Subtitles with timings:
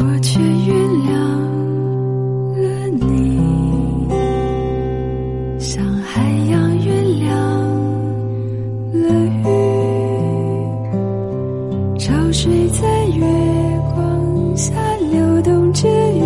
[0.00, 0.48] 我却原
[1.04, 1.12] 谅
[2.56, 2.62] 了
[2.96, 3.38] 你，
[5.60, 7.28] 像海洋原谅
[8.94, 9.02] 了
[9.44, 9.44] 雨，
[11.98, 13.20] 潮水在月
[13.94, 14.72] 光下
[15.10, 16.20] 流动着语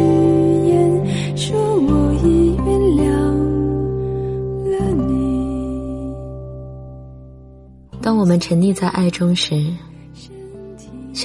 [0.69, 2.65] 言，说我已原
[2.97, 3.05] 谅
[4.71, 4.75] 了
[5.09, 5.11] 你。
[8.01, 9.61] 当我们沉溺在爱中时，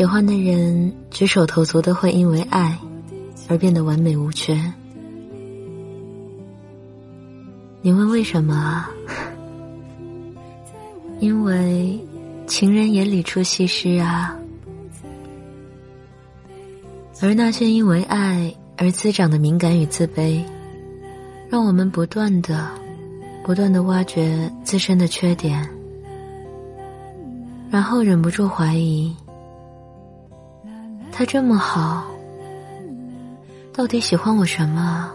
[0.01, 2.75] 喜欢的人举手投足都会因为爱
[3.47, 4.59] 而变得完美无缺。
[7.83, 8.83] 你问为什么？
[11.21, 11.99] 因为
[12.47, 14.35] 情人眼里出西施啊。
[17.21, 20.43] 而那些因为爱而滋长的敏感与自卑，
[21.47, 22.71] 让我们不断的、
[23.43, 25.63] 不断的挖掘自身的缺点，
[27.69, 29.15] 然后忍不住怀疑。
[31.11, 32.09] 他这么好，
[33.73, 35.11] 到底喜欢我什么？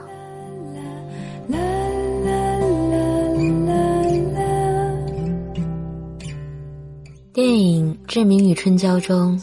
[7.32, 9.40] 电影《志明与春娇》中，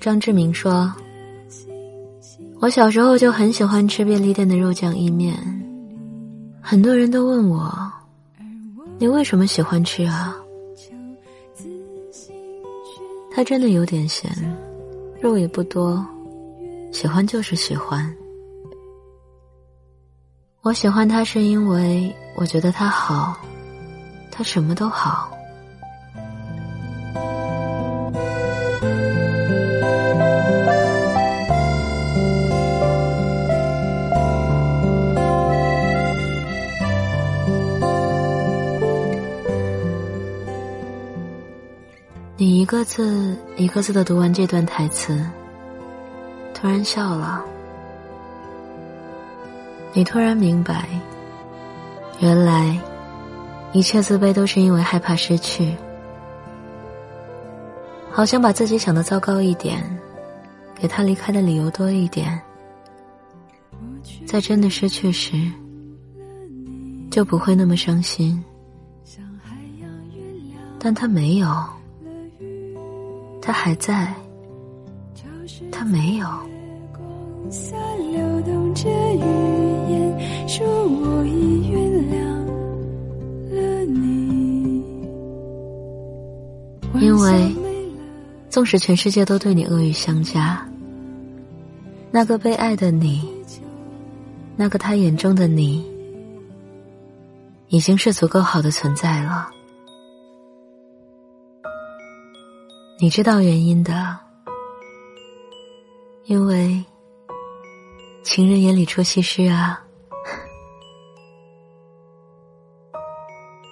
[0.00, 0.92] 张志明说
[2.60, 5.36] ：“我小时候就很喜欢吃便利店的肉酱意面，
[6.60, 7.70] 很多人都问我，
[8.98, 10.34] 你为什么喜欢吃啊？
[13.30, 14.30] 它真的有点咸。”
[15.20, 16.04] 肉也不多，
[16.92, 18.14] 喜欢就是喜欢。
[20.62, 23.36] 我喜欢他是因为我觉得他好，
[24.30, 25.30] 他什么都好。
[42.48, 45.22] 你一个字一个字的读完这段台词，
[46.54, 47.44] 突然笑了。
[49.92, 50.88] 你突然明白，
[52.20, 52.80] 原来
[53.74, 55.76] 一切自卑都是因为害怕失去。
[58.10, 59.84] 好想把自己想的糟糕一点，
[60.74, 62.40] 给他离开的理由多一点，
[64.26, 65.36] 在真的失去时，
[67.10, 68.42] 就不会那么伤心。
[70.78, 71.77] 但他没有。
[73.48, 74.12] 他还在，
[75.72, 76.28] 他没有。
[87.00, 87.50] 因为，
[88.50, 90.62] 纵使全世界都对你恶语相加，
[92.10, 93.26] 那个被爱的你，
[94.56, 95.82] 那个他眼中的你，
[97.68, 99.48] 已经是足够好的存在了。
[103.00, 104.18] 你知道原因的，
[106.24, 106.84] 因为
[108.24, 109.80] 情人眼里出西施啊。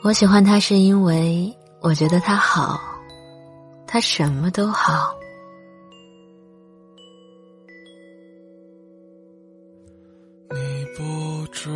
[0.05, 2.81] 我喜欢他是因为我觉得他好，
[3.85, 5.13] 他什么都好。
[10.51, 11.69] 你不知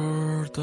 [0.55, 0.62] 道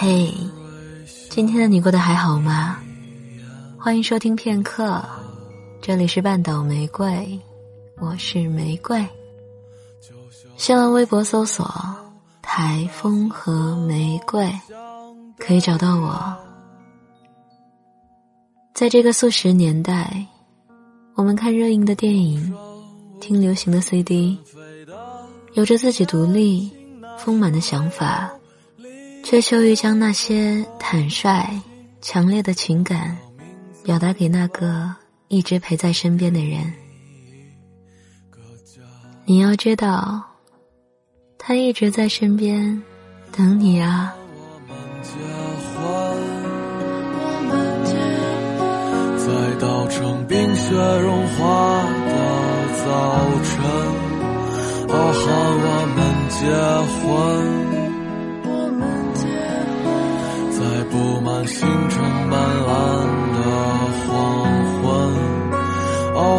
[0.00, 0.32] 嘿，
[1.28, 2.78] 今天的你过得还好吗？
[3.76, 5.02] 欢迎收听片刻，
[5.82, 7.36] 这里是半岛玫瑰，
[7.96, 9.04] 我是玫瑰。
[10.56, 11.68] 新浪微博搜索
[12.40, 14.48] “台风和玫瑰”，
[15.36, 16.36] 可以找到我。
[18.74, 20.24] 在这个速食年代，
[21.16, 22.54] 我们看热映的电影，
[23.20, 24.38] 听流行的 CD，
[25.54, 26.70] 有着自己独立、
[27.18, 28.30] 丰满的想法。
[29.30, 31.46] 却羞于将那些坦率、
[32.00, 33.14] 强烈的情感
[33.84, 34.90] 表达给那个
[35.28, 36.72] 一直陪在身边的人。
[39.26, 40.22] 你要知道，
[41.36, 42.82] 他一直在身边
[43.30, 44.14] 等你啊。
[49.18, 52.14] 在稻城冰雪融化的
[52.82, 53.60] 早晨，
[54.88, 55.26] 哦，喊
[55.60, 55.98] 我们。
[56.30, 56.46] 结
[57.04, 57.57] 婚。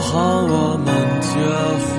[0.10, 0.18] 哦，喊
[0.50, 0.88] 我们
[1.22, 1.30] 结
[1.86, 1.98] 婚，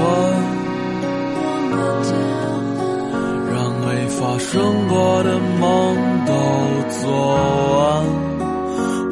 [3.53, 4.49] 让没发生
[4.89, 5.63] 过的梦
[6.27, 6.33] 都
[6.91, 7.01] 做
[7.79, 7.81] 完，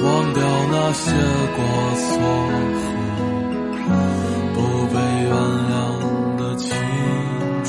[0.03, 1.05] 忘掉那些
[1.55, 1.59] 过
[1.95, 2.09] 错。
[4.55, 4.57] 不
[4.89, 5.31] 被原
[5.69, 5.71] 谅
[6.37, 6.67] 的青
[7.65, 7.67] 春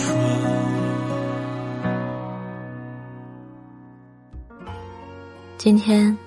[5.57, 6.17] 今天，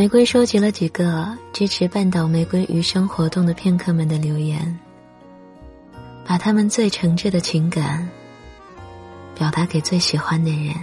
[0.00, 4.80] 玫瑰收集了几个支持半岛玫瑰余生活动的片刻们的留言，
[6.24, 8.08] 把他们最诚挚的情感
[9.34, 10.74] 表达给最喜欢的人。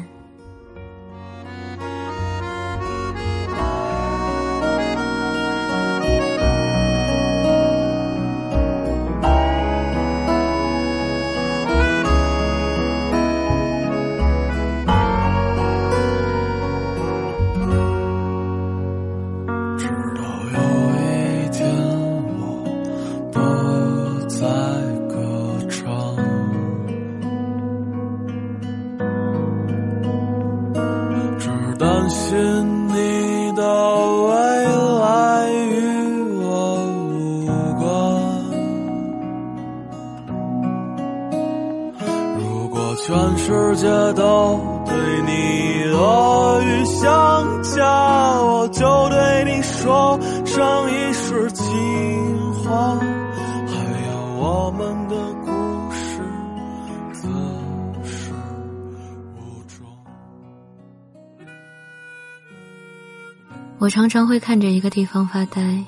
[63.98, 65.84] 常常会看着一个地方发呆，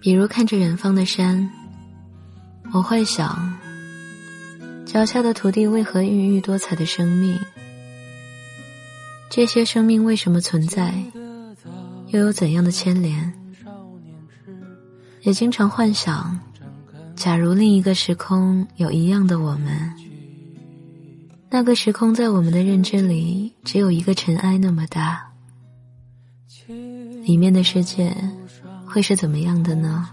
[0.00, 1.50] 比如看着远方的山，
[2.72, 3.54] 我会想。
[4.86, 7.38] 脚下的土地为何孕育多彩的生命？
[9.28, 10.94] 这些生命为什么存在？
[12.06, 13.30] 又有怎样的牵连？
[15.20, 16.40] 也经常幻想，
[17.14, 19.92] 假如另一个时空有一样的我们，
[21.50, 25.25] 那个时空在我们的认知里只有一个尘埃那么大，
[27.22, 28.14] 里面的世界
[28.84, 30.08] 会是怎么样的呢？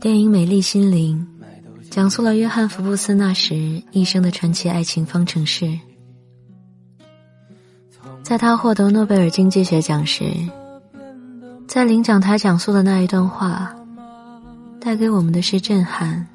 [0.00, 1.26] 电影《美丽心灵》
[1.90, 5.78] 讲述了约翰·福布斯那时一生的传奇爱情方程式。
[8.22, 10.24] 在他获得诺贝尔经济学奖时，
[11.66, 13.74] 在领奖台讲述的那一段话，
[14.80, 16.26] 带给我们的是震撼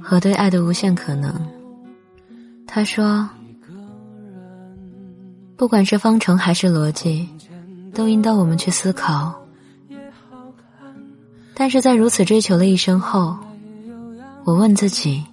[0.00, 1.34] 和对爱的无限可能。
[2.66, 3.28] 他说
[5.56, 7.28] ：“不管是方程还是逻辑，
[7.94, 9.34] 都引导我们去思考。”
[11.58, 13.34] 但是在如此追求了一生后，
[14.44, 15.24] 我问自己：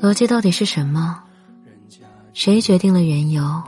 [0.00, 1.20] 逻辑到底是什么？
[2.32, 3.62] 谁决定了缘由？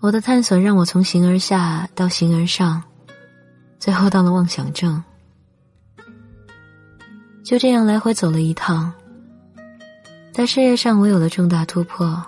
[0.00, 2.82] 我的探索让我从形而下到形而上，
[3.78, 5.02] 最后到了妄想症。
[7.42, 8.92] 就这样来回走了一趟，
[10.32, 12.22] 在事业上我有了重大突破，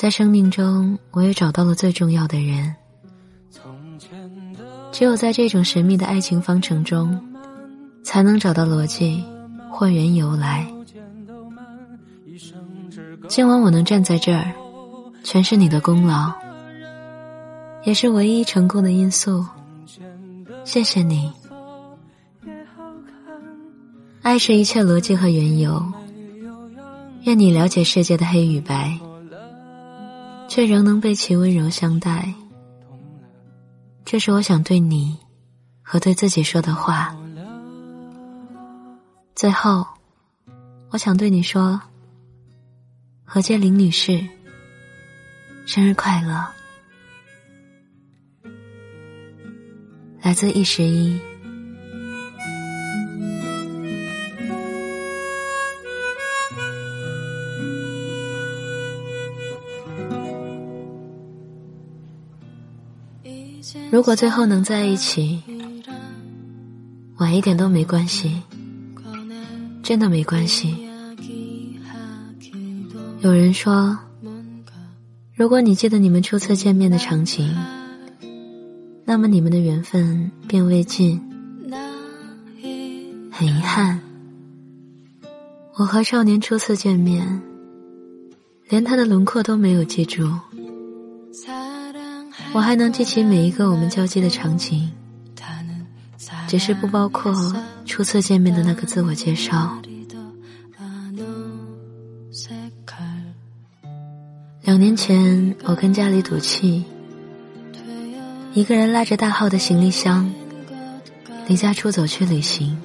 [0.00, 2.74] 在生命中我也找到了最重要的人。
[4.90, 7.20] 只有在这种神秘的爱情方程中，
[8.02, 9.22] 才能找到逻辑
[9.70, 10.66] 或缘由来。
[13.28, 14.50] 今晚我能站在这儿，
[15.22, 16.32] 全是你的功劳，
[17.84, 19.44] 也是唯一成功的因素。
[20.64, 21.30] 谢谢你。
[24.22, 25.84] 爱是一切逻辑和缘由。
[27.24, 28.98] 愿你了解世界的黑与白，
[30.50, 32.34] 却仍能被其温柔相待。
[34.04, 35.16] 这是我想对你
[35.80, 37.16] 和对自己说的话。
[39.36, 39.86] 最后，
[40.90, 41.80] 我想对你说，
[43.24, 44.26] 何洁玲女士，
[45.66, 46.44] 生日快乐！
[50.20, 51.29] 来自一十一。
[63.90, 65.42] 如果最后能在一起，
[67.18, 68.40] 晚一点都没关系，
[69.82, 70.88] 真的没关系。
[73.20, 73.98] 有人说，
[75.34, 77.52] 如果你记得你们初次见面的场景，
[79.04, 81.20] 那么你们的缘分便未尽。
[83.32, 83.98] 很遗憾，
[85.74, 87.42] 我和少年初次见面，
[88.68, 90.30] 连他的轮廓都没有记住。
[92.52, 94.90] 我还能记起每一个我们交接的场景，
[96.48, 97.32] 只是不包括
[97.86, 99.78] 初次见面的那个自我介绍。
[104.62, 106.84] 两年前，我跟家里赌气，
[108.52, 110.30] 一个人拉着大号的行李箱，
[111.48, 112.76] 离家出走去旅行，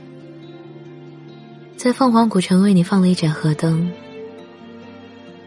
[1.75, 3.91] 在凤凰古城为你放了一盏河灯。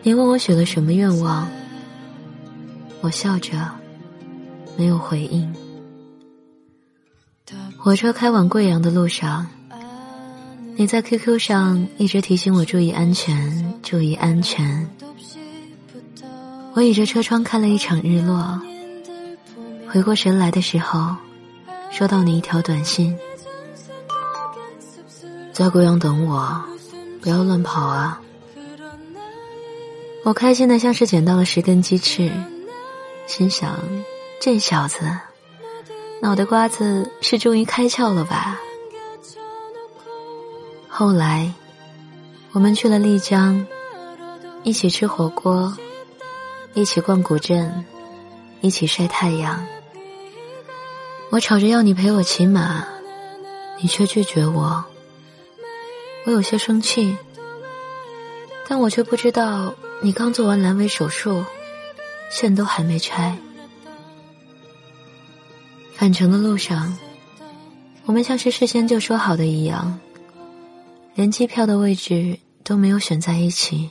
[0.03, 1.49] 你问我许了什么愿望，
[3.01, 3.59] 我笑着，
[4.79, 5.53] 没有回应。
[7.77, 9.49] 火车开往贵阳的路上，
[10.77, 14.89] 你在 QQ 上一直提醒我注意安全，注意安全。
[16.75, 18.63] 我倚着车窗看了一场日落，
[19.89, 21.17] 回过神来的时候，
[21.91, 23.19] 收到你一条短信：
[25.53, 26.65] 在贵阳等我，
[27.21, 28.23] 不要乱跑啊！
[30.25, 32.31] 我开心的像是捡到了十根鸡翅，
[33.27, 33.77] 心想：
[34.41, 35.01] 这小子。
[36.21, 38.59] 脑袋瓜子是终于开窍了吧？
[40.89, 41.53] 后来，
[42.53, 43.65] 我们去了丽江，
[44.65, 45.77] 一起吃火锅，
[46.75, 47.85] 一起逛古镇，
[48.61, 49.65] 一起晒太阳。
[51.31, 52.85] 我吵着要你陪我骑马，
[53.81, 54.85] 你却拒绝我。
[56.25, 57.17] 我有些生气，
[58.67, 61.45] 但我却不知道你刚做完阑尾手术，
[62.29, 63.39] 线都还没拆。
[65.99, 66.97] 返程的路上，
[68.05, 69.99] 我们像是事先就说好的一样，
[71.17, 73.91] 连机票的位置都没有选在一起。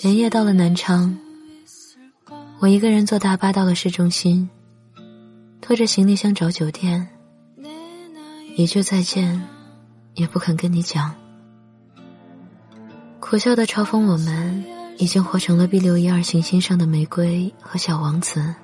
[0.00, 1.14] 连夜到了南昌，
[2.58, 4.48] 我一个人坐大巴到了市中心，
[5.60, 7.06] 拖着行李箱找酒店，
[8.56, 9.46] 一句再见
[10.14, 11.14] 也不肯跟你讲，
[13.20, 14.64] 苦笑的嘲讽我们
[14.96, 18.54] 已经活成了 B 六一二行星上的玫瑰和小王子。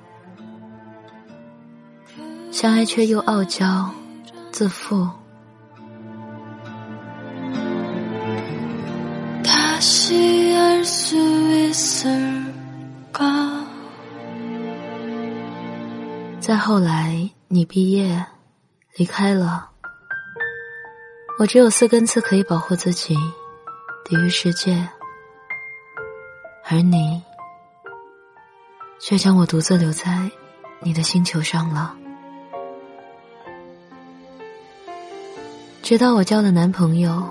[2.55, 3.91] 相爱却又傲娇、
[4.49, 5.09] 自负。
[16.39, 18.25] 再后来，你毕业
[18.95, 19.69] 离开了，
[21.37, 23.17] 我只有四根刺可以保护自己，
[24.05, 24.87] 抵御世界，
[26.69, 27.21] 而你
[28.97, 30.31] 却将我独自留在
[30.79, 31.93] 你的星球上了。
[35.85, 37.23] 直到我交了男朋友，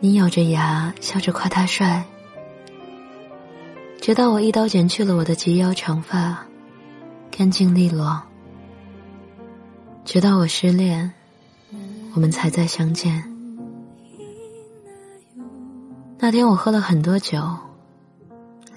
[0.00, 2.04] 你咬着牙笑着夸他帅。
[4.00, 6.44] 直到我一刀剪去了我的及腰长发，
[7.30, 8.20] 干净利落。
[10.04, 11.12] 直到我失恋，
[12.12, 13.22] 我们才再相见。
[16.18, 17.40] 那天我喝了很多酒，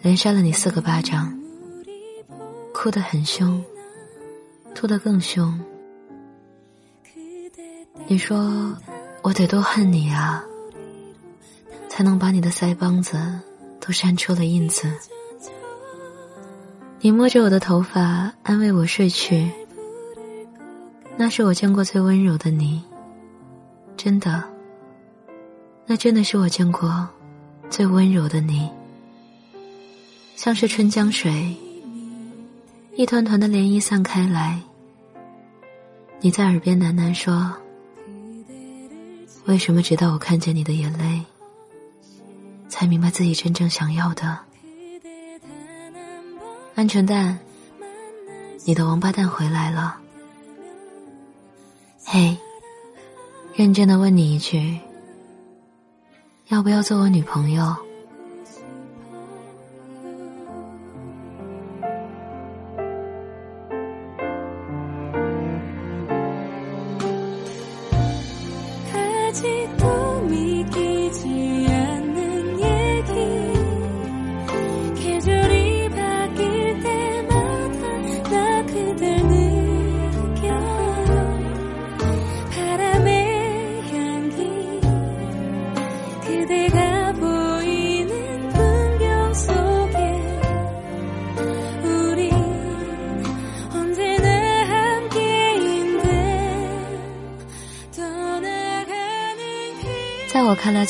[0.04, 1.36] 连扇了你四个巴掌，
[2.72, 3.60] 哭得很凶，
[4.76, 5.60] 吐得更凶。
[8.08, 8.76] 你说
[9.24, 10.44] 我得多恨你啊，
[11.90, 13.18] 才能把你的腮帮子
[13.80, 14.92] 都扇出了印子。
[17.02, 19.52] 你摸着我的头发，安慰我睡去。
[21.18, 22.84] 那是我见过最温柔的你，
[23.98, 24.44] 真的。
[25.88, 27.08] 那真的是我见过
[27.70, 28.70] 最温柔的你，
[30.36, 31.56] 像是春江水，
[32.96, 34.62] 一团团的涟漪散开来。
[36.22, 37.52] 你在耳边喃喃说。
[39.46, 41.24] 为什么直到我看见你的眼泪，
[42.68, 44.40] 才明白自己真正想要的？
[46.76, 47.38] 鹌鹑蛋，
[48.66, 49.98] 你的王八蛋回来了。
[52.04, 52.36] 嘿，
[53.54, 54.80] 认真的问你一句，
[56.48, 57.76] 要不要做我女朋友？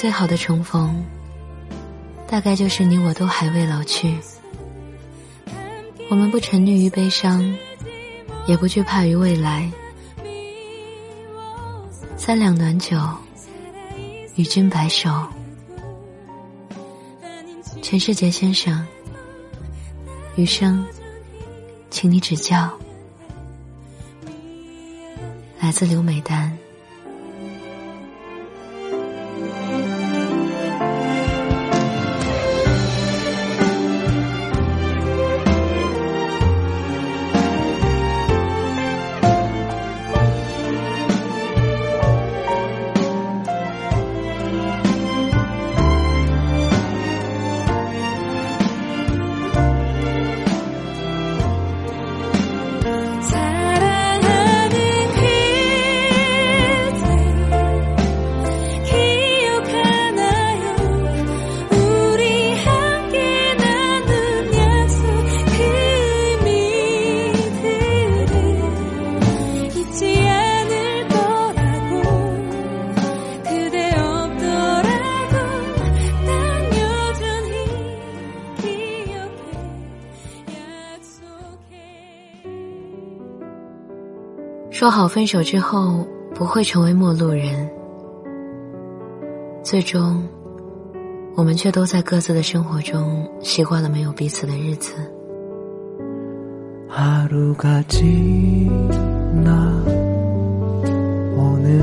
[0.05, 1.03] 最好的重逢，
[2.27, 4.15] 大概就是你我都还未老去。
[6.12, 7.57] 我们不沉溺于悲伤，
[8.45, 9.71] 也不惧怕于未来。
[12.17, 12.95] 三两暖酒，
[14.35, 15.09] 与君白首。
[17.81, 18.85] 陈世杰先生，
[20.35, 20.85] 余生，
[21.89, 22.71] 请你指教。
[25.59, 26.55] 来自刘美丹。
[84.75, 87.69] 说好分手之后不会成为陌路人，
[89.62, 90.23] 最终，
[91.35, 94.92] 我们却都在各自的生活中习惯了没有彼此的日子。
[96.92, 98.02] 하루가 지나
[101.37, 101.80] 오늘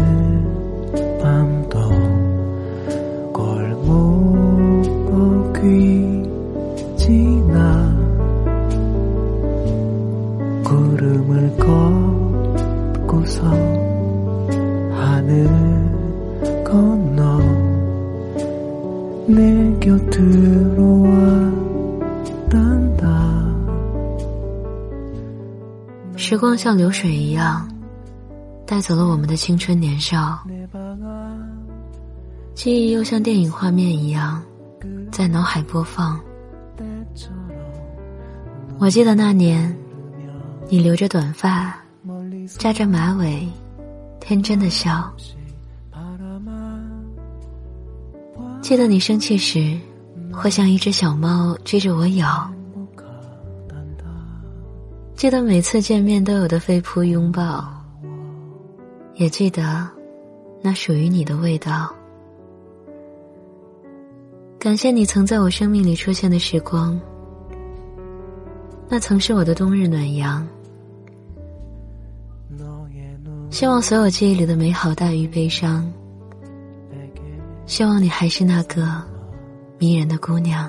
[26.33, 27.69] 时光像流水一样
[28.67, 30.43] 带走了我们的青春年少
[32.55, 34.43] 记忆又像电影画面一样
[35.11, 36.19] 在脑海播放
[38.79, 39.77] 我记得那年
[40.71, 41.79] 你留着短发
[42.59, 43.47] 扎着马尾
[44.19, 45.15] 天真的笑
[48.63, 49.79] 记得你生气时
[50.33, 52.51] 会像一只小猫追着我咬
[55.23, 57.65] 记得每次见面都有的飞扑拥抱
[59.15, 59.89] 也记得
[60.61, 61.95] 那属于你的味道。
[64.59, 67.01] 感谢你曾在我生命里出现的时光
[68.89, 70.45] 那曾是我的冬日暖阳。
[73.49, 75.89] 希望所有记忆里的美好大于悲伤
[77.65, 79.01] 希望你还是那个
[79.79, 80.69] 迷人的姑娘。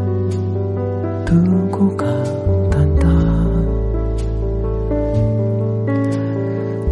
[1.25, 3.07] 두고 가단다.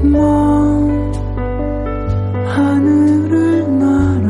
[0.04, 1.12] 먼
[2.48, 4.30] 하늘을 날아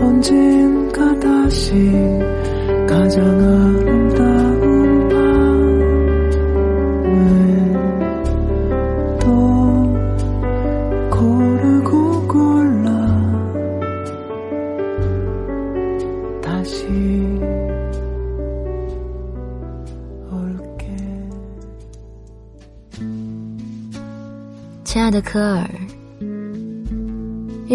[0.00, 1.74] 언젠가 다시
[2.86, 4.25] 가장 아름다운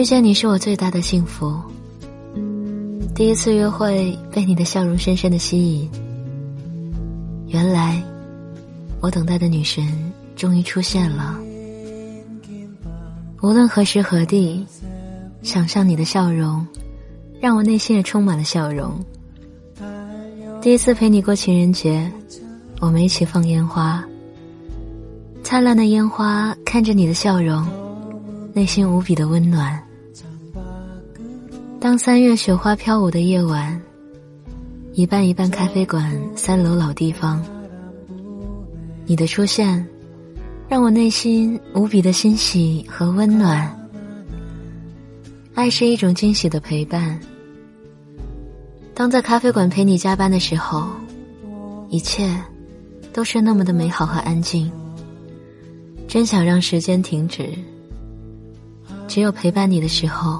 [0.01, 1.61] 遇见你是我最大的幸福。
[3.13, 5.87] 第一次约会被你的笑容深深的吸引，
[7.45, 8.01] 原来
[8.99, 9.87] 我等待的女神
[10.35, 11.39] 终于出现了。
[13.43, 14.65] 无论何时何地，
[15.43, 16.65] 想象你的笑容，
[17.39, 18.99] 让我内心也充满了笑容。
[20.63, 22.11] 第一次陪你过情人节，
[22.79, 24.03] 我们一起放烟花。
[25.43, 27.63] 灿烂的烟花，看着你的笑容，
[28.51, 29.79] 内心无比的温暖。
[31.81, 33.81] 当三月雪花飘舞的夜晚，
[34.93, 37.43] 一半一半咖啡馆三楼老地方，
[39.07, 39.83] 你的出现，
[40.69, 43.75] 让我内心无比的欣喜和温暖。
[45.55, 47.19] 爱是一种惊喜的陪伴。
[48.93, 50.87] 当在咖啡馆陪你加班的时候，
[51.89, 52.31] 一切
[53.11, 54.71] 都是那么的美好和安静。
[56.07, 57.49] 真想让时间停止。
[59.07, 60.39] 只有陪伴你的时候，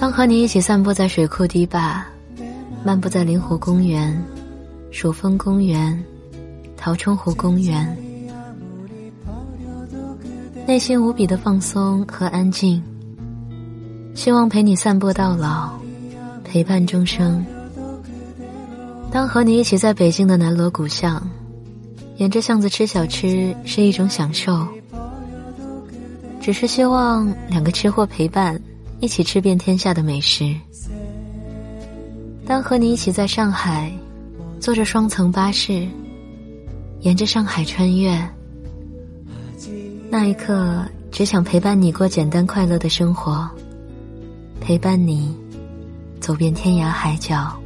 [0.00, 2.02] 当和你一起散步在水库堤坝，
[2.82, 4.18] 漫步在灵湖公园、
[4.90, 6.02] 蜀峰公园、
[6.74, 7.94] 陶冲湖公园，
[10.66, 12.82] 内心无比的放松和安静。
[14.14, 15.78] 希望陪你散步到老，
[16.44, 17.44] 陪伴终生。
[19.10, 21.22] 当和你一起在北京的南锣鼓巷，
[22.16, 24.66] 沿着巷子吃小吃是一种享受。
[26.40, 28.58] 只是希望两个吃货陪伴。
[29.00, 30.54] 一起吃遍天下的美食。
[32.46, 33.90] 当和你一起在上海，
[34.60, 35.86] 坐着双层巴士，
[37.00, 38.12] 沿着上海穿越，
[40.10, 43.48] 那一刻，只想陪伴你过简单快乐的生活，
[44.60, 45.34] 陪伴你
[46.20, 47.56] 走遍天涯海角。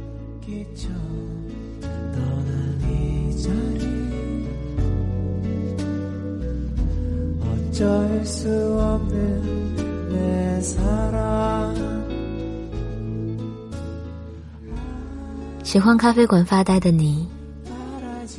[15.63, 17.27] 喜欢咖啡馆发呆的你，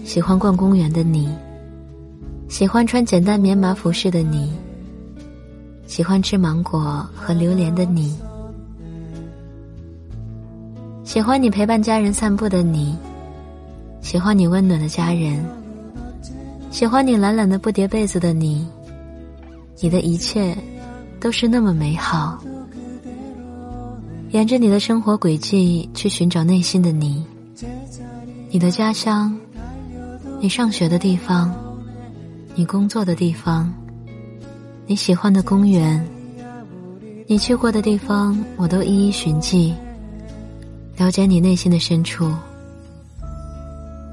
[0.05, 1.29] 喜欢逛公园的你。
[2.49, 4.53] 喜欢穿简单棉麻服饰的你，
[5.87, 8.17] 喜欢吃芒果和榴莲的你，
[11.03, 12.97] 喜欢你陪伴家人散步的你，
[14.01, 15.45] 喜欢你温暖的家人，
[16.71, 18.67] 喜欢你懒懒的不叠被子的你，
[19.81, 20.57] 你的一切
[21.21, 22.39] 都是那么美好。
[24.31, 27.25] 沿着你的生活轨迹去寻找内心的你，
[28.51, 29.35] 你的家乡，
[30.41, 31.55] 你上学的地方。
[32.59, 33.71] 你工作的地方，
[34.87, 36.03] 你喜欢的公园，
[37.27, 39.75] 你去过的地方，我都一一寻迹，
[40.97, 42.33] 了解你内心的深处。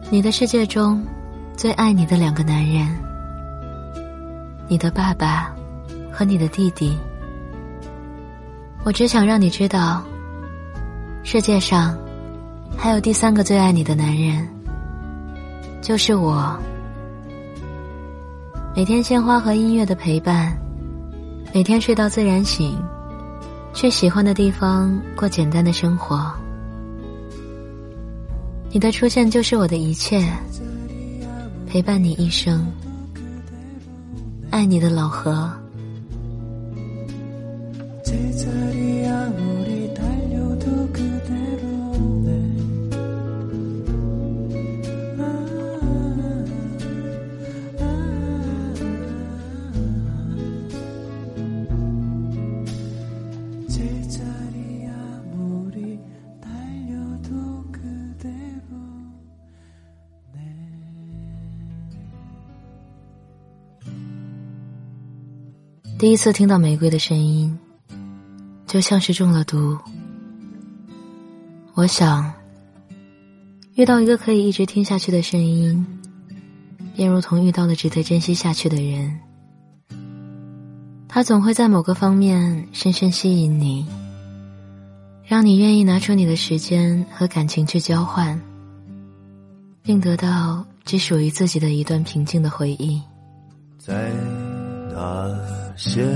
[0.09, 1.01] 你的世界中，
[1.55, 2.85] 最爱你的两个男人，
[4.67, 5.52] 你的爸爸
[6.13, 6.95] 和你的弟弟。
[8.83, 10.03] 我只想让你知道，
[11.23, 11.97] 世界上
[12.77, 14.47] 还有第三个最爱你的男人，
[15.81, 16.55] 就是我。
[18.75, 20.55] 每天鲜花和音乐的陪伴，
[21.53, 22.77] 每天睡到自然醒，
[23.73, 26.31] 去喜欢的地方过简单的生活。
[28.69, 30.27] 你的出现就是我的一切，
[31.67, 32.65] 陪伴你一生，
[34.49, 35.51] 爱你的老何。
[66.03, 67.57] 第一次听到玫瑰的声音，
[68.73, 69.77] 就像是中了毒。
[71.75, 72.33] 我想，
[73.75, 75.85] 遇到一个可以一直听下去的声音，
[76.95, 79.19] 便如同遇到了值得珍惜下去的人。
[81.07, 83.85] 他总会在某个方面深深吸引你，
[85.23, 88.41] 让你愿意拿出你的时间和感情去交换，
[89.83, 92.99] 并得到只属于自己的一段平静的回忆。
[93.77, 94.11] 在
[94.89, 95.53] 那。
[95.75, 96.07] 些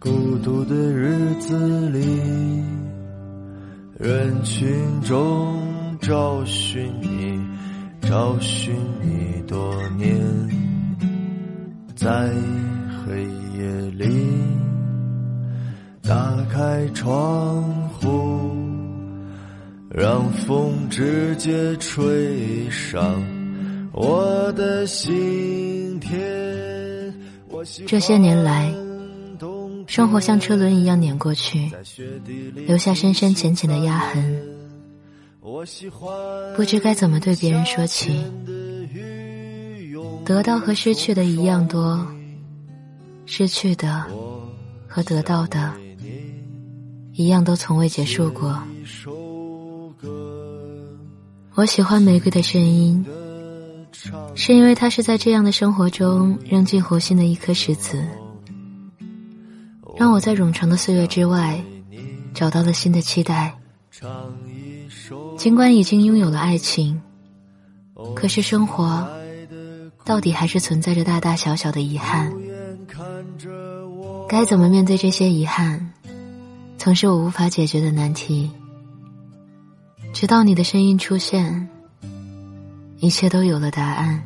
[0.00, 1.98] 孤独的日子里，
[3.98, 5.60] 人群中
[6.00, 7.40] 找寻你，
[8.00, 10.16] 找寻你多年，
[11.96, 12.30] 在
[13.04, 13.24] 黑
[13.58, 14.06] 夜里
[16.00, 17.60] 打开窗
[18.00, 18.52] 户，
[19.90, 23.20] 让风直接吹上
[23.92, 26.16] 我的心田。
[27.88, 28.72] 这些年来，
[29.88, 31.72] 生活像车轮一样碾过去，
[32.54, 34.42] 留下深深浅浅的压痕。
[36.54, 38.22] 不知该怎么对别人说起。
[40.26, 42.06] 得到和失去的一样多，
[43.24, 44.04] 失去的
[44.86, 45.72] 和得到的
[47.14, 48.62] 一样都从未结束过。
[51.54, 53.04] 我喜欢玫瑰的声音。
[54.34, 58.06] 是因为它是在这样的生活中扔进湖心的一颗石子，
[59.98, 61.60] 让我在冗长的岁月之外
[62.32, 63.58] 找到了新的期待。
[65.36, 67.00] 尽管已经拥有了爱情，
[68.14, 69.06] 可是生活
[70.04, 72.32] 到底还是存在着大大小小的遗憾。
[74.28, 75.92] 该怎么面对这些遗憾，
[76.78, 78.50] 曾是我无法解决的难题。
[80.14, 81.68] 直到你的声音出现。
[83.00, 84.20] 一切都有了答案。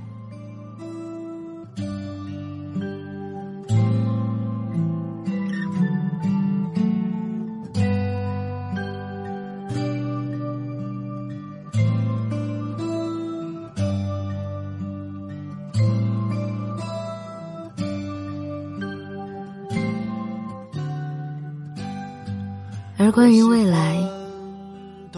[23.12, 23.98] 关于未来，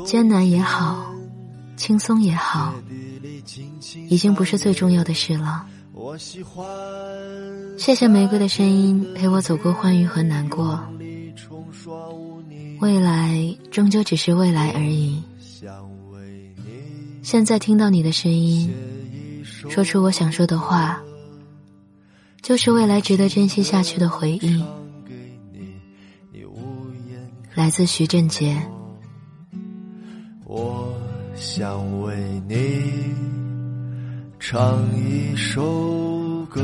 [0.04, 1.14] 艰难也好，
[1.76, 2.74] 轻松也好。
[4.09, 5.64] 已经不是最重要的事了。
[7.78, 10.80] 谢谢玫瑰的声音，陪我走过欢愉和难过。
[12.80, 15.22] 未来终究只是未来而已。
[17.22, 18.72] 现在听到你的声音，
[19.44, 21.00] 说出我想说的话，
[22.42, 24.64] 就是未来值得珍惜下去的回忆。
[27.55, 28.61] 来自徐振杰。
[30.45, 30.93] 我
[31.37, 32.17] 想为
[32.49, 33.14] 你
[34.40, 36.61] 唱一首歌，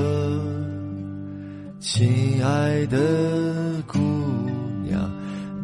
[1.78, 4.00] 亲爱的姑
[4.82, 5.08] 娘，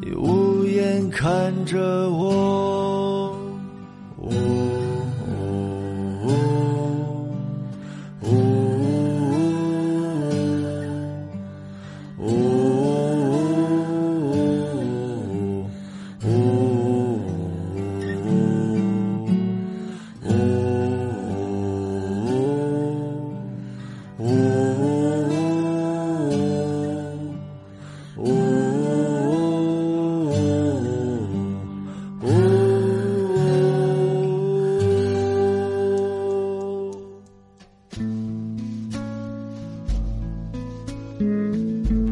[0.01, 3.37] 你无言看着我。
[4.17, 4.31] 我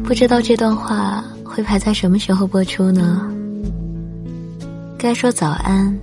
[0.07, 3.27] 不知道这段话会排在什么时候播出呢？
[4.99, 5.99] 该说早安、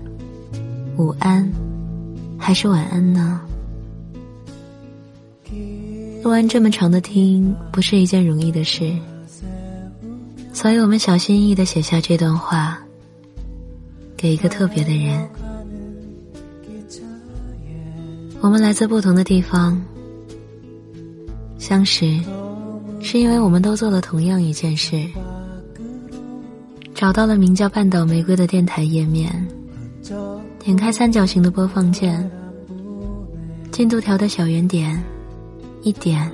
[0.99, 1.49] 午安，
[2.37, 3.41] 还是晚安呢？
[6.23, 8.93] 录完这么长的听，不是一件容易的事，
[10.53, 12.79] 所以我们小心翼翼的写下这段话，
[14.17, 15.29] 给一个特别的人。
[18.41, 19.81] 我们来自不同的地方，
[21.57, 22.21] 相识。
[23.03, 25.07] 是因为我们都做了同样一件事，
[26.95, 29.47] 找到了名叫“半岛玫瑰”的电台页面，
[30.59, 32.31] 点开三角形的播放键，
[33.71, 35.03] 进度条的小圆点，
[35.83, 36.31] 一点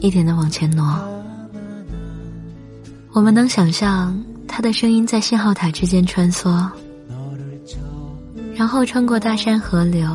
[0.00, 0.84] 一点的往前挪。
[3.12, 6.68] 我们能想象他的声音在信号塔之间穿梭，
[8.54, 10.08] 然后穿过大山河流，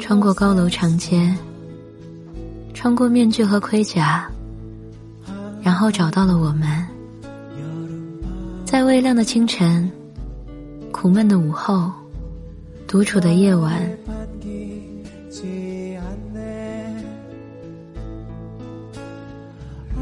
[0.00, 1.32] 穿过高楼长街，
[2.74, 4.28] 穿过面具和盔甲。
[5.62, 6.86] 然后找到了我们，
[8.64, 9.90] 在微亮的清晨、
[10.90, 11.90] 苦闷的午后、
[12.86, 13.80] 独处的夜晚，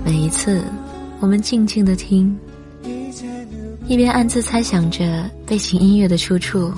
[0.04, 0.62] 每一次，
[1.20, 2.34] 我们静静的听，
[3.86, 6.72] 一边暗自猜想着背景音乐的出处，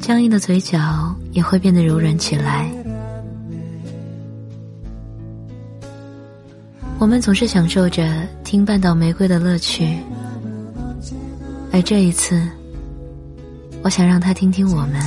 [0.00, 2.70] 僵硬的嘴角也会变得柔软起来。
[7.00, 9.96] 我们总是享受着听半岛玫瑰的乐趣，
[11.72, 12.46] 而这一次，
[13.82, 15.00] 我想让他听听我们。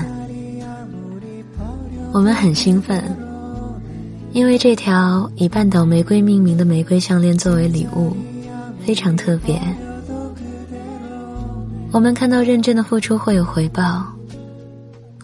[2.11, 3.03] 我们很兴奋，
[4.31, 8.17] 因为这条以半岛玫瑰命名的玫瑰项链作为礼物，
[8.83, 9.61] 非常特别。
[11.91, 14.03] 我们看到认真的付出会有回报，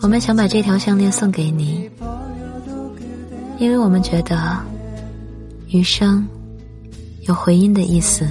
[0.03, 1.89] 我们想把这条项链送给你，
[3.57, 4.55] 因为我们觉得
[5.69, 6.23] 余生。
[7.29, 8.27] 有回音的意思。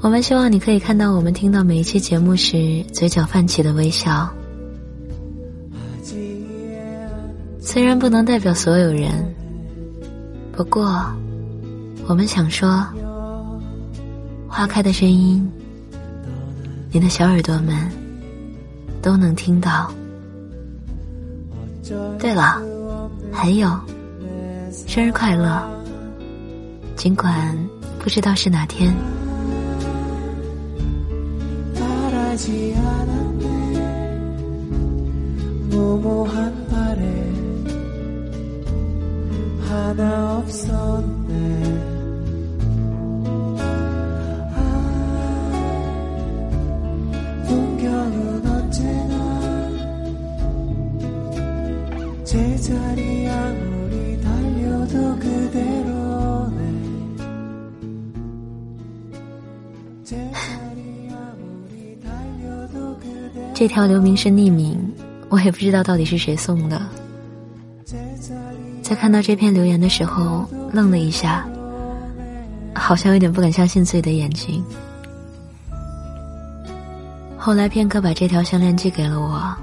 [0.00, 4.28] 我们希望你可以看到我们听到每一期节目时嘴角泛起的微笑。
[7.60, 9.32] 虽然不能代表所有人，
[10.50, 11.04] 不过
[12.08, 12.84] 我们想说，
[14.48, 15.48] 花开的声音，
[16.90, 17.76] 你的小耳朵们
[19.00, 19.88] 都能听到。
[22.18, 22.60] 对了，
[23.30, 23.68] 还有，
[24.88, 25.75] 生日快乐！
[26.96, 27.56] 尽管
[27.98, 28.94] 不知道是哪天。
[63.58, 64.78] 这条留名是匿名，
[65.30, 66.78] 我也不知道到底是谁送的。
[68.82, 71.48] 在看到这篇留言的时候，愣了一下，
[72.74, 74.62] 好像有点不敢相信自己的眼睛。
[77.38, 79.56] 后来片刻把这条项链寄给了我。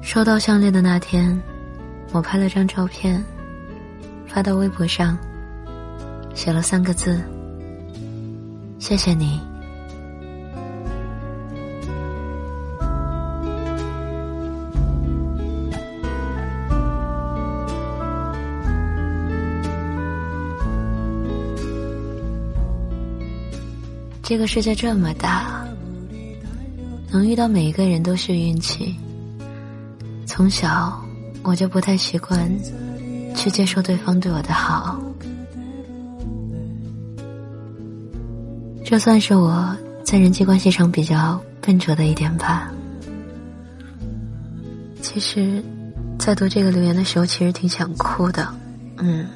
[0.00, 1.38] 收到项链的那天，
[2.12, 3.22] 我拍了张照片，
[4.26, 5.18] 发到微博上，
[6.32, 7.20] 写了三个字：
[8.78, 9.38] 谢谢你。
[24.30, 25.66] 这个世界这么大，
[27.10, 28.94] 能遇到每一个人都是运气。
[30.24, 31.04] 从小
[31.42, 32.48] 我就不太习惯
[33.34, 35.02] 去接受对方对我的好。
[38.84, 42.70] 这算是我在人际关系上比较笨拙的一点吧。
[45.02, 45.60] 其实，
[46.20, 48.46] 在读这个留言的时候，其实挺想哭的。
[48.98, 49.26] 嗯，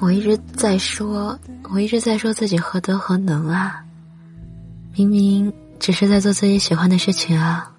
[0.00, 1.38] 我一直在说，
[1.70, 3.84] 我一直在说自己何德何能啊！
[4.96, 7.72] 明明只是在做自己喜欢的事情啊，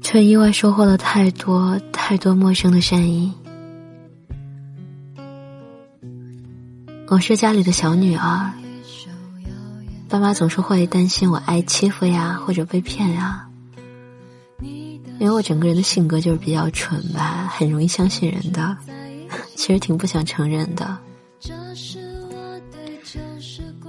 [0.00, 3.32] 却意外收获了太多太多陌生的善意。
[7.08, 8.52] 我是家里的小女儿，
[10.08, 13.44] 爸妈总是会担心我挨欺负呀，或者被骗呀。
[14.60, 18.76] 因为我整个人的性格就是比较蠢吧，很容易相信人的，
[19.58, 20.96] 其实挺不想承认的。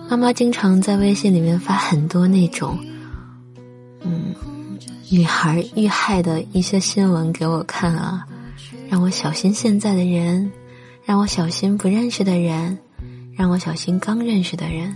[0.10, 2.84] 妈妈经常在微信里面发很多那种，
[4.02, 4.34] 嗯，
[5.12, 8.26] 女孩遇害的一些新闻给我看啊，
[8.90, 10.52] 让我小心现在的人，
[11.06, 12.76] 让我小心不认识的人。
[13.38, 14.94] 让我小心刚认识的人，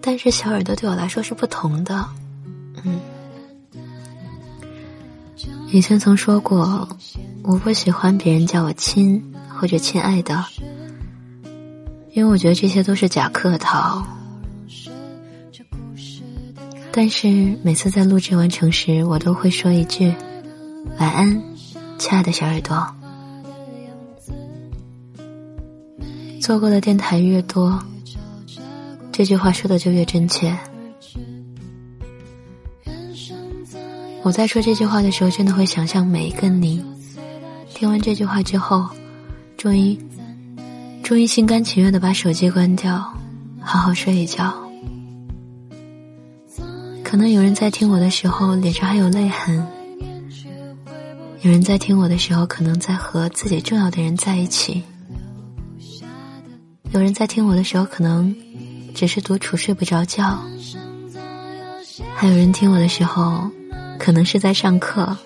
[0.00, 2.08] 但是小耳朵对我来说是不同的。
[2.82, 2.98] 嗯，
[5.74, 6.88] 以前曾说过，
[7.42, 10.44] 我不喜欢别人叫我亲或者亲爱的，
[12.12, 14.06] 因为我觉得这些都是假客套。
[16.92, 20.14] 但是每次在录制完成时，我都会说一句
[21.00, 21.42] 晚安，
[21.98, 22.86] 亲爱的小耳朵。
[26.40, 27.82] 做过的电台越多，
[29.10, 30.56] 这句话说的就越真切。
[34.24, 36.82] 我在说这句话的时候，真的会想象每一个你，
[37.74, 38.88] 听完这句话之后，
[39.58, 39.98] 终于，
[41.02, 43.12] 终于心甘情愿的把手机关掉，
[43.60, 44.50] 好好睡一觉。
[47.02, 49.62] 可能有人在听我的时候脸上还有泪痕，
[51.42, 54.82] 有人在听我的时候，可能在和自己重要的人在一起。
[56.92, 58.34] 有人在听我的时候，可能
[58.94, 60.24] 只是独处睡不着觉；
[62.14, 63.50] 还有人听我的时候，
[64.04, 65.16] 可能是在上课，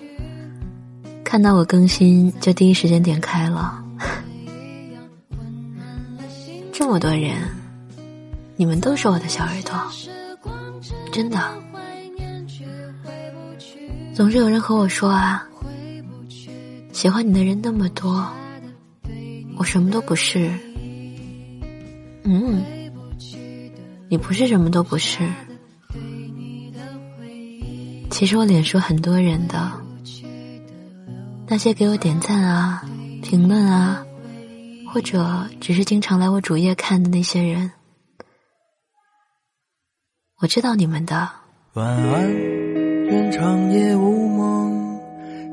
[1.21, 3.83] 看到我更新就第一时间点开了。
[6.71, 7.35] 这么多人，
[8.55, 9.73] 你们都是我的小耳朵，
[11.11, 11.37] 真的。
[14.13, 15.45] 总是有人和我说啊，
[16.93, 18.25] 喜欢你的人那么多，
[19.57, 20.49] 我什么都不是。
[22.23, 22.63] 嗯，
[24.07, 25.19] 你不是什么都不是。
[28.19, 29.71] 其实我脸书很多人的，
[31.47, 32.83] 那些给我点赞啊、
[33.23, 34.05] 评论啊，
[34.91, 37.71] 或者只是经常来我主页看的那些人，
[40.41, 41.29] 我知道你们的。
[41.75, 42.29] 晚安，
[43.05, 44.99] 愿长夜无梦，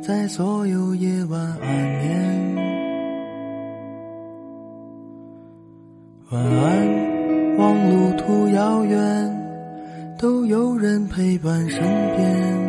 [0.02, 2.56] 在所有夜晚安眠。
[6.32, 9.35] 晚安，望路途遥远，
[10.18, 11.78] 都有人陪伴身
[12.16, 12.66] 边。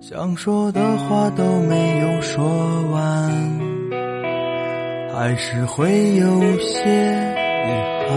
[0.00, 2.44] 想说的话都没有说
[2.92, 3.32] 完，
[5.12, 6.78] 还是会有些
[7.64, 7.70] 遗
[8.06, 8.14] 憾。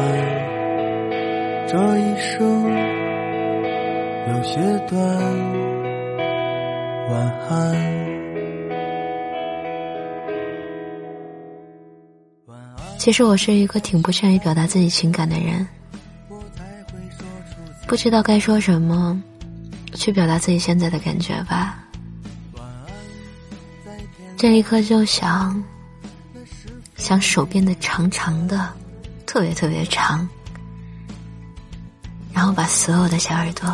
[1.67, 2.63] 这一生
[4.27, 4.99] 有些短，
[7.09, 7.17] 晚
[7.49, 7.75] 安。
[12.99, 15.65] 其实我是一个挺不善于表达自己情感的人，
[17.87, 19.19] 不知道该说什么，
[19.93, 21.79] 去表达自己现在的感觉吧。
[24.35, 25.63] 这一刻就想，
[26.97, 28.69] 想手变得长长的，
[29.25, 30.27] 特别特别长，
[32.33, 33.73] 然后把所有的小耳朵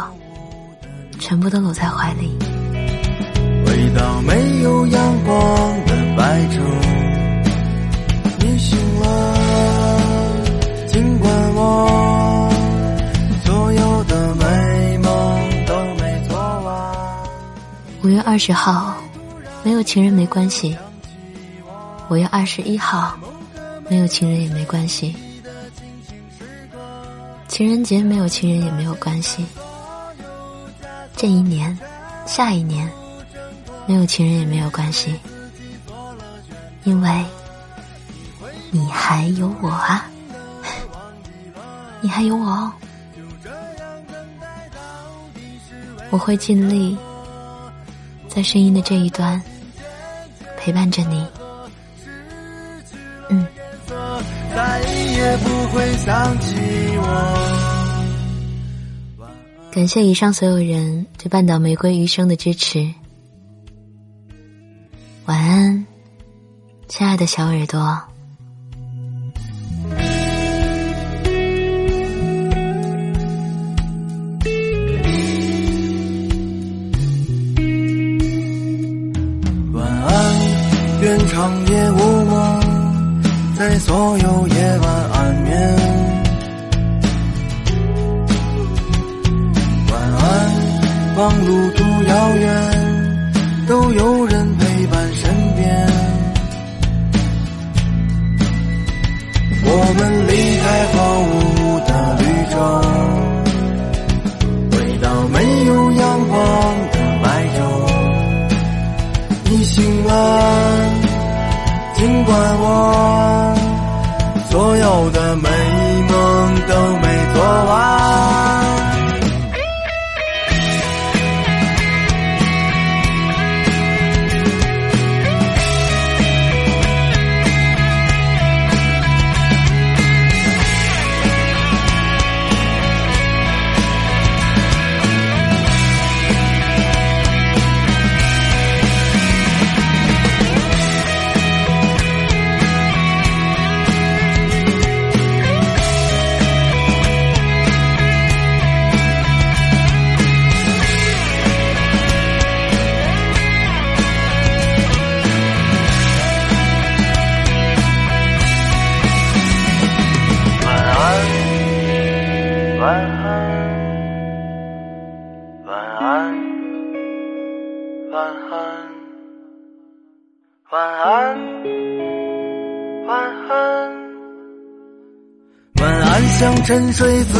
[1.20, 2.38] 全部都搂在怀里。
[3.66, 6.62] 回到没有阳光的白昼。
[8.40, 12.23] 你醒了，尽管我
[18.04, 18.98] 五月二十号，
[19.64, 20.78] 没有情人没关系。
[22.10, 23.18] 五月二十一号，
[23.90, 25.16] 没有情人也没关系。
[27.48, 29.46] 情人节没有情人也没有关系。
[31.16, 31.80] 这一年，
[32.26, 32.92] 下一年，
[33.88, 35.18] 没有情人也没有关系，
[36.84, 37.26] 因为
[38.70, 40.06] 你还有我啊，
[42.02, 42.74] 你还有我哦，
[46.10, 46.98] 我会尽力。
[48.34, 49.40] 在声音的这一端，
[50.58, 51.24] 陪伴着你。
[53.30, 53.46] 嗯。
[59.72, 62.92] 感谢以上所有人对半岛玫瑰余生的支持。
[65.26, 65.86] 晚安，
[66.88, 68.13] 亲爱的小耳朵。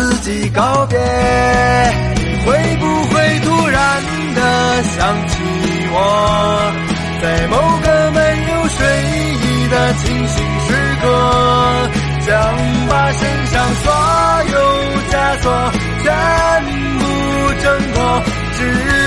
[0.04, 1.00] 自己告别。
[1.00, 3.80] 你会不会突然
[4.36, 5.00] 的想
[5.30, 5.34] 起
[5.94, 5.96] 我，
[7.22, 8.20] 在某个没
[8.52, 8.78] 有睡
[9.40, 10.38] 意的清醒
[10.68, 10.70] 时
[11.02, 11.04] 刻，
[12.20, 12.28] 想
[12.90, 13.86] 把身上所
[14.52, 14.56] 有
[15.10, 15.46] 枷锁
[16.04, 16.06] 全
[17.00, 17.02] 部
[17.64, 17.96] 挣脱，
[18.58, 18.60] 只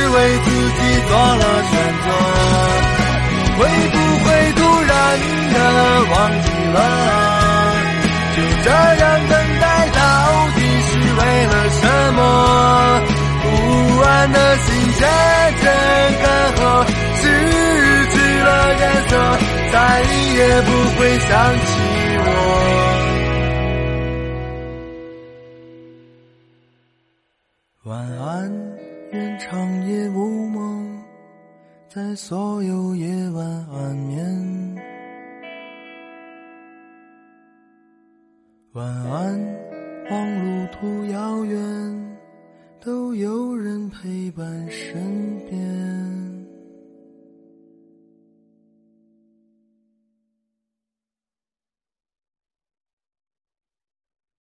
[0.09, 1.73] 为自己做了选
[2.05, 2.09] 择。
[3.59, 3.61] 会
[3.93, 3.95] 不
[4.25, 4.27] 会
[4.57, 4.97] 突然
[5.53, 5.57] 的
[6.11, 6.77] 忘记了？
[8.37, 9.65] 就这样等待
[11.37, 11.85] 为了什
[12.15, 12.21] 么？
[13.43, 13.47] 不
[14.01, 15.01] 安的心渐
[15.61, 15.65] 渐
[16.23, 16.25] 干
[16.57, 16.59] 涸，
[17.21, 17.23] 失
[18.11, 18.49] 去了
[18.81, 19.13] 颜色，
[19.71, 19.77] 再
[20.35, 21.29] 也不会想
[21.61, 21.69] 起
[22.25, 22.29] 我。
[27.85, 28.51] 晚安，
[29.13, 29.47] 愿长
[29.87, 30.57] 夜无梦。
[31.91, 34.75] 在所有夜晚安眠，
[38.73, 39.39] 晚安，
[40.09, 42.17] 望路途遥远，
[42.81, 45.46] 都有人陪伴身边。